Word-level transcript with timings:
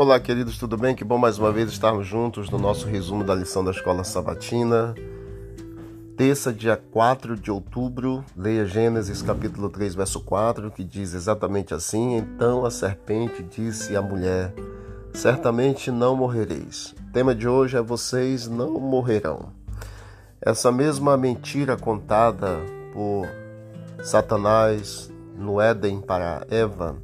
Olá, 0.00 0.20
queridos, 0.20 0.56
tudo 0.56 0.76
bem? 0.76 0.94
Que 0.94 1.02
bom 1.02 1.18
mais 1.18 1.40
uma 1.40 1.50
vez 1.50 1.70
estarmos 1.70 2.06
juntos 2.06 2.48
no 2.50 2.56
nosso 2.56 2.86
resumo 2.86 3.24
da 3.24 3.34
lição 3.34 3.64
da 3.64 3.72
Escola 3.72 4.04
Sabatina. 4.04 4.94
Terça, 6.16 6.52
dia 6.52 6.76
4 6.76 7.36
de 7.36 7.50
outubro, 7.50 8.24
leia 8.36 8.64
Gênesis 8.64 9.22
capítulo 9.22 9.68
3, 9.68 9.96
verso 9.96 10.20
4, 10.20 10.70
que 10.70 10.84
diz 10.84 11.14
exatamente 11.14 11.74
assim: 11.74 12.16
Então 12.16 12.64
a 12.64 12.70
serpente 12.70 13.42
disse 13.42 13.96
à 13.96 14.00
mulher: 14.00 14.54
Certamente 15.12 15.90
não 15.90 16.14
morrereis. 16.14 16.94
O 17.08 17.12
tema 17.12 17.34
de 17.34 17.48
hoje 17.48 17.76
é 17.76 17.82
Vocês 17.82 18.46
não 18.46 18.78
morrerão. 18.78 19.48
Essa 20.40 20.70
mesma 20.70 21.16
mentira 21.16 21.76
contada 21.76 22.60
por 22.92 23.26
Satanás 24.04 25.10
no 25.36 25.60
Éden 25.60 26.00
para 26.00 26.46
Eva 26.48 26.96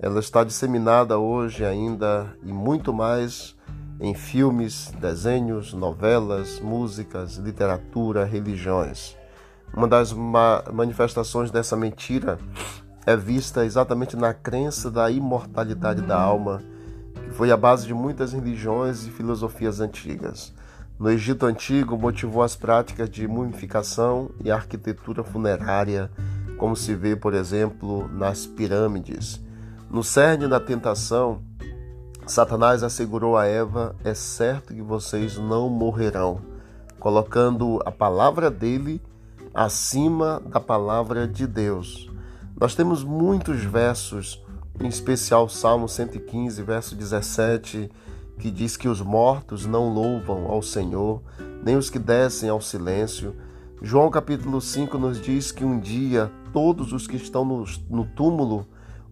ela 0.00 0.20
está 0.20 0.44
disseminada 0.44 1.18
hoje 1.18 1.64
ainda 1.64 2.32
e 2.44 2.52
muito 2.52 2.92
mais 2.92 3.56
em 4.00 4.14
filmes, 4.14 4.92
desenhos, 5.00 5.72
novelas, 5.72 6.60
músicas, 6.60 7.36
literatura, 7.36 8.24
religiões. 8.24 9.16
Uma 9.74 9.88
das 9.88 10.12
ma 10.12 10.62
manifestações 10.72 11.50
dessa 11.50 11.76
mentira 11.76 12.38
é 13.04 13.16
vista 13.16 13.64
exatamente 13.64 14.16
na 14.16 14.32
crença 14.32 14.88
da 14.88 15.10
imortalidade 15.10 16.02
da 16.02 16.16
alma, 16.16 16.62
que 17.14 17.30
foi 17.30 17.50
a 17.50 17.56
base 17.56 17.86
de 17.86 17.92
muitas 17.92 18.32
religiões 18.32 19.04
e 19.04 19.10
filosofias 19.10 19.80
antigas. 19.80 20.54
No 20.96 21.10
Egito 21.10 21.44
Antigo, 21.44 21.98
motivou 21.98 22.42
as 22.42 22.54
práticas 22.54 23.10
de 23.10 23.26
mumificação 23.26 24.30
e 24.44 24.50
arquitetura 24.50 25.24
funerária, 25.24 26.10
como 26.56 26.76
se 26.76 26.94
vê, 26.94 27.16
por 27.16 27.34
exemplo, 27.34 28.08
nas 28.08 28.46
pirâmides 28.46 29.47
no 29.90 30.04
cerne 30.04 30.46
da 30.46 30.60
tentação, 30.60 31.40
Satanás 32.26 32.82
assegurou 32.82 33.36
a 33.36 33.46
Eva: 33.46 33.96
É 34.04 34.12
certo 34.12 34.74
que 34.74 34.82
vocês 34.82 35.38
não 35.38 35.70
morrerão, 35.70 36.42
colocando 36.98 37.80
a 37.86 37.90
palavra 37.90 38.50
dele 38.50 39.00
acima 39.54 40.42
da 40.46 40.60
palavra 40.60 41.26
de 41.26 41.46
Deus. 41.46 42.10
Nós 42.60 42.74
temos 42.74 43.02
muitos 43.02 43.62
versos, 43.62 44.44
em 44.78 44.88
especial 44.88 45.48
Salmo 45.48 45.88
115, 45.88 46.62
verso 46.62 46.94
17, 46.94 47.90
que 48.38 48.50
diz 48.50 48.76
que 48.76 48.88
os 48.88 49.00
mortos 49.00 49.64
não 49.64 49.88
louvam 49.88 50.46
ao 50.46 50.60
Senhor, 50.60 51.22
nem 51.64 51.76
os 51.76 51.88
que 51.88 51.98
descem 51.98 52.50
ao 52.50 52.60
silêncio. 52.60 53.34
João 53.80 54.10
capítulo 54.10 54.60
5 54.60 54.98
nos 54.98 55.20
diz 55.20 55.50
que 55.50 55.64
um 55.64 55.80
dia 55.80 56.30
todos 56.52 56.92
os 56.92 57.06
que 57.06 57.16
estão 57.16 57.44
no, 57.44 57.64
no 57.88 58.04
túmulo 58.04 58.66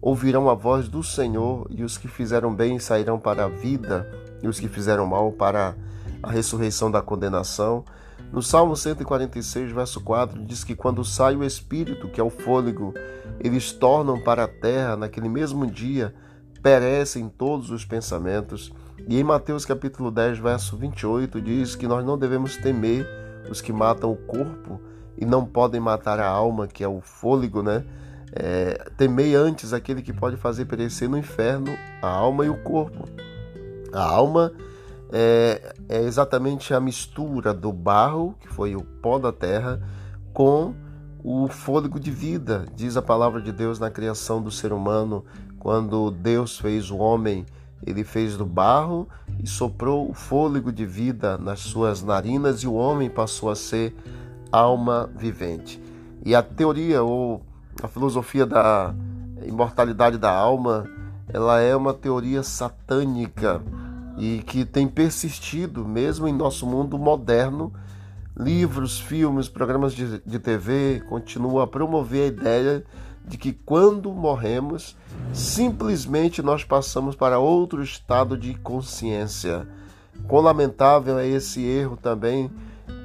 ouvirão 0.07 0.49
a 0.49 0.53
voz 0.53 0.87
do 0.87 1.03
Senhor, 1.03 1.67
e 1.69 1.83
os 1.83 1.97
que 1.97 2.07
fizeram 2.07 2.55
bem 2.55 2.79
sairão 2.79 3.19
para 3.19 3.43
a 3.43 3.49
vida, 3.49 4.09
e 4.41 4.47
os 4.47 4.57
que 4.57 4.69
fizeram 4.69 5.05
mal 5.05 5.33
para 5.33 5.75
a 6.23 6.31
ressurreição 6.31 6.89
da 6.89 7.01
condenação. 7.01 7.83
No 8.31 8.41
Salmo 8.41 8.73
146, 8.73 9.73
verso 9.73 9.99
4, 9.99 10.45
diz 10.45 10.63
que 10.63 10.77
quando 10.77 11.03
sai 11.03 11.35
o 11.35 11.43
Espírito, 11.43 12.07
que 12.07 12.21
é 12.21 12.23
o 12.23 12.29
fôlego, 12.29 12.93
eles 13.37 13.73
tornam 13.73 14.17
para 14.17 14.45
a 14.45 14.47
terra 14.47 14.95
naquele 14.95 15.27
mesmo 15.27 15.67
dia, 15.67 16.15
perecem 16.63 17.27
todos 17.27 17.69
os 17.69 17.83
pensamentos. 17.83 18.71
E 19.09 19.19
em 19.19 19.23
Mateus 19.25 19.65
capítulo 19.65 20.09
10, 20.09 20.37
verso 20.37 20.77
28, 20.77 21.41
diz 21.41 21.75
que 21.75 21.85
nós 21.85 22.05
não 22.05 22.17
devemos 22.17 22.55
temer 22.55 23.05
os 23.51 23.59
que 23.59 23.73
matam 23.73 24.13
o 24.13 24.15
corpo 24.15 24.79
e 25.17 25.25
não 25.25 25.45
podem 25.45 25.81
matar 25.81 26.17
a 26.17 26.29
alma, 26.29 26.65
que 26.65 26.81
é 26.81 26.87
o 26.87 27.01
fôlego, 27.01 27.61
né? 27.61 27.83
É, 28.33 28.89
temei 28.97 29.35
antes 29.35 29.73
aquele 29.73 30.01
que 30.01 30.13
pode 30.13 30.37
fazer 30.37 30.65
perecer 30.65 31.09
no 31.09 31.17
inferno 31.17 31.71
a 32.01 32.09
alma 32.09 32.45
e 32.45 32.49
o 32.49 32.57
corpo. 32.57 33.07
A 33.93 34.03
alma 34.03 34.51
é, 35.11 35.73
é 35.87 36.01
exatamente 36.01 36.73
a 36.73 36.79
mistura 36.79 37.53
do 37.53 37.71
barro, 37.71 38.35
que 38.39 38.47
foi 38.47 38.75
o 38.75 38.81
pó 38.81 39.17
da 39.17 39.31
terra, 39.31 39.81
com 40.33 40.73
o 41.23 41.47
fôlego 41.47 41.99
de 41.99 42.11
vida, 42.11 42.65
diz 42.75 42.95
a 42.95 43.01
palavra 43.01 43.41
de 43.41 43.51
Deus 43.51 43.79
na 43.79 43.89
criação 43.89 44.41
do 44.41 44.51
ser 44.51 44.71
humano, 44.71 45.25
quando 45.59 46.11
Deus 46.11 46.59
fez 46.59 46.91
o 46.91 46.97
homem, 46.97 47.45
ele 47.85 48.03
fez 48.03 48.37
do 48.37 48.45
barro 48.45 49.07
e 49.41 49.47
soprou 49.47 50.09
o 50.09 50.13
fôlego 50.13 50.71
de 50.71 50.85
vida 50.85 51.37
nas 51.37 51.59
suas 51.59 52.03
narinas 52.03 52.61
e 52.61 52.67
o 52.67 52.73
homem 52.73 53.09
passou 53.09 53.49
a 53.49 53.55
ser 53.55 53.95
alma 54.51 55.09
vivente. 55.15 55.81
E 56.25 56.35
a 56.35 56.41
teoria 56.41 57.03
ou 57.03 57.41
a 57.81 57.87
filosofia 57.87 58.45
da 58.45 58.93
imortalidade 59.45 60.17
da 60.17 60.31
alma, 60.31 60.85
ela 61.31 61.59
é 61.59 61.75
uma 61.75 61.93
teoria 61.93 62.41
satânica 62.41 63.61
e 64.17 64.39
que 64.39 64.65
tem 64.65 64.87
persistido 64.87 65.85
mesmo 65.85 66.27
em 66.27 66.33
nosso 66.33 66.65
mundo 66.65 66.97
moderno. 66.97 67.71
Livros, 68.35 68.99
filmes, 68.99 69.49
programas 69.49 69.93
de, 69.93 70.19
de 70.19 70.39
TV 70.39 71.03
continuam 71.09 71.59
a 71.59 71.67
promover 71.67 72.23
a 72.23 72.27
ideia 72.27 72.83
de 73.27 73.37
que 73.37 73.51
quando 73.51 74.11
morremos, 74.11 74.95
simplesmente 75.33 76.41
nós 76.41 76.63
passamos 76.63 77.15
para 77.15 77.39
outro 77.39 77.83
estado 77.83 78.37
de 78.37 78.53
consciência. 78.55 79.67
Quão 80.27 80.41
lamentável 80.41 81.19
é 81.19 81.27
esse 81.27 81.63
erro 81.63 81.97
também 81.97 82.49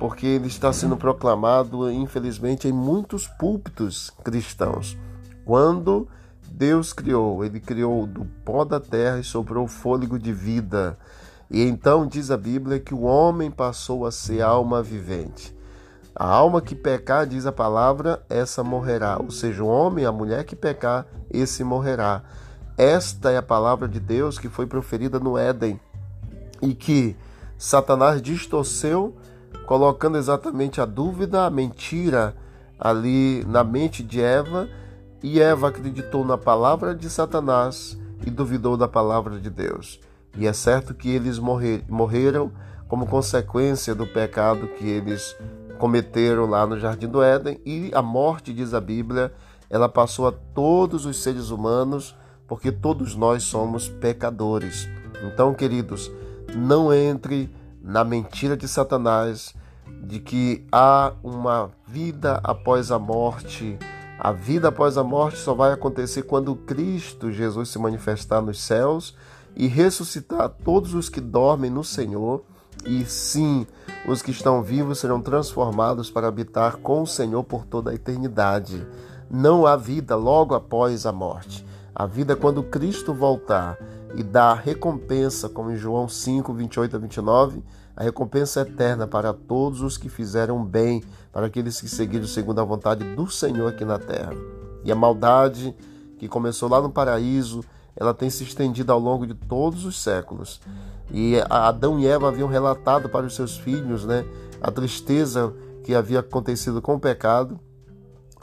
porque 0.03 0.27
ele 0.27 0.49
está 0.49 0.73
sendo 0.73 0.97
proclamado, 0.97 1.89
infelizmente, 1.89 2.67
em 2.67 2.73
muitos 2.73 3.29
púlpitos 3.29 4.11
cristãos. 4.25 4.99
Quando 5.45 6.09
Deus 6.51 6.93
criou, 6.93 7.45
ele 7.45 7.61
criou 7.61 8.05
do 8.05 8.25
pó 8.45 8.65
da 8.65 8.81
terra 8.81 9.21
e 9.21 9.23
sobrou 9.23 9.69
fôlego 9.69 10.19
de 10.19 10.33
vida. 10.33 10.99
E 11.49 11.63
então 11.63 12.05
diz 12.05 12.33
a 12.33 12.37
Bíblia 12.37 12.81
que 12.81 12.93
o 12.93 13.03
homem 13.03 13.49
passou 13.49 14.05
a 14.05 14.11
ser 14.11 14.43
alma 14.43 14.83
vivente. 14.83 15.57
A 16.17 16.27
alma 16.27 16.61
que 16.61 16.75
pecar, 16.75 17.25
diz 17.25 17.47
a 17.47 17.53
palavra, 17.53 18.25
essa 18.29 18.65
morrerá. 18.65 19.21
Ou 19.23 19.31
seja, 19.31 19.63
o 19.63 19.69
homem, 19.69 20.05
a 20.05 20.11
mulher 20.11 20.43
que 20.43 20.57
pecar, 20.57 21.07
esse 21.31 21.63
morrerá. 21.63 22.25
Esta 22.77 23.31
é 23.31 23.37
a 23.37 23.43
palavra 23.43 23.87
de 23.87 24.01
Deus 24.01 24.37
que 24.37 24.49
foi 24.49 24.67
proferida 24.67 25.21
no 25.21 25.39
Éden 25.39 25.79
e 26.61 26.75
que 26.75 27.17
Satanás 27.57 28.21
distorceu 28.21 29.17
colocando 29.67 30.19
exatamente 30.19 30.81
a 30.81 30.85
dúvida, 30.85 31.47
a 31.47 31.51
mentira 31.51 32.35
ali 32.79 33.45
na 33.47 33.63
mente 33.63 34.03
de 34.03 34.21
Eva, 34.21 34.69
e 35.23 35.41
Eva 35.41 35.69
acreditou 35.69 36.25
na 36.25 36.37
palavra 36.37 36.95
de 36.95 37.09
Satanás 37.09 37.97
e 38.27 38.31
duvidou 38.31 38.77
da 38.77 38.89
palavra 38.89 39.39
de 39.39 39.49
Deus. 39.49 40.01
E 40.37 40.47
é 40.47 40.53
certo 40.53 40.95
que 40.95 41.11
eles 41.11 41.39
morrer, 41.39 41.85
morreram 41.89 42.51
como 42.89 43.07
consequência 43.07 43.95
do 43.95 44.07
pecado 44.07 44.67
que 44.67 44.87
eles 44.87 45.37
cometeram 45.79 46.47
lá 46.47 46.67
no 46.67 46.79
Jardim 46.79 47.09
do 47.09 47.23
Éden, 47.23 47.61
e 47.65 47.91
a 47.95 48.03
morte, 48.03 48.53
diz 48.53 48.75
a 48.75 48.81
Bíblia, 48.81 49.33
ela 49.69 49.89
passou 49.89 50.29
a 50.29 50.33
todos 50.33 51.07
os 51.07 51.23
seres 51.23 51.51
humanos, 51.51 52.15
porque 52.47 52.71
todos 52.71 53.17
nós 53.17 53.43
somos 53.45 53.89
pecadores. 53.89 54.89
Então, 55.25 55.55
queridos, 55.55 56.11
não 56.55 56.93
entre 56.93 57.51
na 57.83 58.05
mentira 58.05 58.57
de 58.57 58.69
Satanás 58.69 59.55
de 60.03 60.21
que 60.21 60.65
há 60.71 61.13
uma 61.23 61.71
vida 61.87 62.41
após 62.43 62.91
a 62.91 62.99
morte. 62.99 63.79
A 64.19 64.33
vida 64.33 64.69
após 64.69 64.97
a 64.97 65.03
morte 65.03 65.39
só 65.39 65.53
vai 65.53 65.73
acontecer 65.73 66.23
quando 66.23 66.55
Cristo 66.55 67.33
Jesus 67.33 67.69
se 67.69 67.79
manifestar 67.79 68.41
nos 68.41 68.61
céus 68.61 69.17
e 69.57 69.67
ressuscitar 69.67 70.49
todos 70.49 70.95
os 70.95 71.09
que 71.09 71.21
dormem 71.21 71.71
no 71.71 71.83
Senhor. 71.83 72.43
E 72.85 73.05
sim, 73.05 73.67
os 74.07 74.23
que 74.23 74.31
estão 74.31 74.63
vivos 74.63 74.99
serão 74.99 75.21
transformados 75.21 76.11
para 76.11 76.29
habitar 76.29 76.77
com 76.77 77.03
o 77.03 77.07
Senhor 77.07 77.45
por 77.45 77.65
toda 77.65 77.91
a 77.91 77.95
eternidade. 77.95 78.87
Não 79.31 79.67
há 79.67 79.77
vida 79.77 80.17
logo 80.17 80.55
após 80.55 81.07
a 81.07 81.13
morte. 81.13 81.65
A 81.95 82.07
vida 82.07 82.33
é 82.33 82.37
quando 82.37 82.63
Cristo 82.63 83.13
voltar 83.13 83.79
e 84.15 84.23
dar 84.23 84.55
recompensa, 84.55 85.49
como 85.49 85.71
em 85.71 85.77
João 85.77 86.09
5, 86.09 86.53
28 86.53 86.97
a 86.97 86.99
29, 86.99 87.63
a 87.97 88.03
recompensa 88.03 88.61
eterna 88.63 89.07
para 89.07 89.33
todos 89.33 89.81
os 89.81 89.97
que 89.97 90.09
fizeram 90.09 90.65
bem, 90.65 91.03
para 91.33 91.47
aqueles 91.47 91.81
que 91.81 91.89
seguiram 91.89 92.27
segundo 92.27 92.61
a 92.61 92.65
vontade 92.65 93.05
do 93.15 93.31
Senhor 93.31 93.69
aqui 93.69 93.85
na 93.85 93.99
terra. 93.99 94.33
E 94.85 94.91
a 94.91 94.95
maldade 94.95 95.75
que 96.19 96.29
começou 96.29 96.69
lá 96.69 96.81
no 96.81 96.91
paraíso, 96.91 97.63
ela 97.97 98.15
tem 98.15 98.31
se 98.31 98.45
estendido 98.45 98.93
ao 98.93 98.99
longo 98.99 99.27
de 99.27 99.35
todos 99.35 99.85
os 99.85 100.01
séculos. 100.01 100.61
E 101.11 101.35
Adão 101.51 101.99
e 101.99 102.07
Eva 102.07 102.29
haviam 102.29 102.49
relatado 102.49 103.09
para 103.09 103.27
os 103.27 103.35
seus 103.35 103.57
filhos, 103.57 104.05
né, 104.05 104.25
a 104.61 104.71
tristeza 104.71 105.53
que 105.85 105.95
havia 105.95 106.21
acontecido 106.21 106.81
com 106.81 106.95
o 106.95 107.01
pecado. 107.01 107.59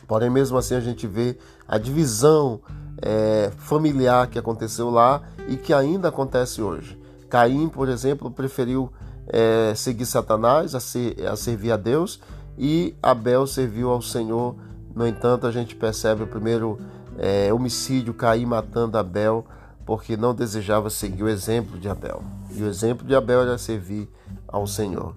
Porém, 0.07 0.29
mesmo 0.29 0.57
assim, 0.57 0.75
a 0.75 0.79
gente 0.79 1.07
vê 1.07 1.37
a 1.67 1.77
divisão 1.77 2.61
é, 3.01 3.51
familiar 3.57 4.27
que 4.27 4.39
aconteceu 4.39 4.89
lá 4.89 5.21
e 5.47 5.55
que 5.55 5.73
ainda 5.73 6.09
acontece 6.09 6.61
hoje. 6.61 6.99
Caim, 7.29 7.69
por 7.69 7.87
exemplo, 7.89 8.31
preferiu 8.31 8.91
é, 9.27 9.73
seguir 9.75 10.05
Satanás, 10.05 10.73
a, 10.73 10.79
ser, 10.79 11.15
a 11.27 11.35
servir 11.35 11.71
a 11.71 11.77
Deus, 11.77 12.19
e 12.57 12.95
Abel 13.01 13.45
serviu 13.47 13.89
ao 13.89 14.01
Senhor. 14.01 14.55
No 14.93 15.07
entanto, 15.07 15.47
a 15.47 15.51
gente 15.51 15.75
percebe 15.75 16.23
o 16.23 16.27
primeiro 16.27 16.79
é, 17.17 17.53
homicídio, 17.53 18.13
Caim 18.13 18.45
matando 18.45 18.97
Abel, 18.97 19.45
porque 19.85 20.17
não 20.17 20.33
desejava 20.33 20.89
seguir 20.89 21.23
o 21.23 21.29
exemplo 21.29 21.79
de 21.79 21.87
Abel. 21.87 22.21
E 22.51 22.61
o 22.61 22.67
exemplo 22.67 23.07
de 23.07 23.15
Abel 23.15 23.41
era 23.41 23.57
servir 23.57 24.09
ao 24.47 24.67
Senhor. 24.67 25.15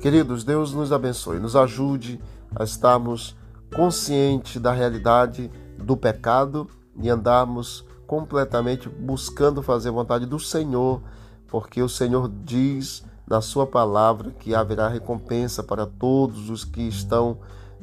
Queridos, 0.00 0.44
Deus 0.44 0.72
nos 0.72 0.92
abençoe, 0.92 1.38
nos 1.38 1.54
ajude 1.54 2.20
a 2.54 2.64
estarmos 2.64 3.36
conscientes 3.74 4.60
da 4.60 4.72
realidade 4.72 5.50
do 5.78 5.96
pecado 5.96 6.68
e 7.02 7.08
andarmos 7.08 7.84
completamente 8.06 8.88
buscando 8.88 9.62
fazer 9.62 9.90
a 9.90 9.92
vontade 9.92 10.26
do 10.26 10.38
Senhor, 10.38 11.00
porque 11.46 11.82
o 11.82 11.88
Senhor 11.88 12.30
diz 12.44 13.04
na 13.26 13.40
sua 13.40 13.66
palavra 13.66 14.32
que 14.32 14.54
haverá 14.54 14.88
recompensa 14.88 15.62
para 15.62 15.86
todos 15.86 16.50
os 16.50 16.64
que 16.64 16.82
estão 16.82 17.38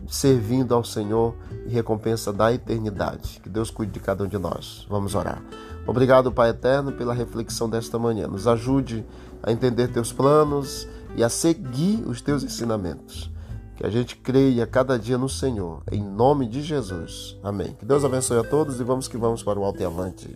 servindo 0.05 0.75
ao 0.75 0.83
Senhor 0.83 1.33
e 1.65 1.69
recompensa 1.69 2.31
da 2.31 2.51
eternidade. 2.53 3.39
Que 3.41 3.49
Deus 3.49 3.71
cuide 3.71 3.93
de 3.93 3.99
cada 3.99 4.23
um 4.23 4.27
de 4.27 4.37
nós. 4.37 4.85
Vamos 4.89 5.15
orar. 5.15 5.41
Obrigado, 5.87 6.31
Pai 6.31 6.49
eterno, 6.49 6.91
pela 6.91 7.13
reflexão 7.13 7.69
desta 7.69 7.97
manhã. 7.97 8.27
Nos 8.27 8.45
ajude 8.45 9.05
a 9.41 9.51
entender 9.51 9.87
teus 9.87 10.11
planos 10.11 10.87
e 11.15 11.23
a 11.23 11.29
seguir 11.29 12.03
os 12.05 12.21
teus 12.21 12.43
ensinamentos. 12.43 13.31
Que 13.77 13.85
a 13.85 13.89
gente 13.91 14.15
creia 14.15 14.65
cada 14.65 14.97
dia 14.97 15.19
no 15.19 15.29
Senhor, 15.29 15.83
em 15.91 16.03
nome 16.03 16.47
de 16.47 16.63
Jesus. 16.63 17.37
Amém. 17.43 17.75
Que 17.77 17.85
Deus 17.85 18.03
abençoe 18.03 18.39
a 18.39 18.43
todos 18.43 18.79
e 18.79 18.83
vamos 18.83 19.07
que 19.07 19.17
vamos 19.17 19.43
para 19.43 19.59
o 19.59 19.63
alto 19.63 19.79
e 19.79 19.85
avante. 19.85 20.35